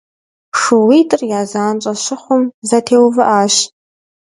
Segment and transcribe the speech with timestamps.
[0.59, 3.55] Шууитӏыр я занщӏэ щыхъум, зэтеувыӏащ.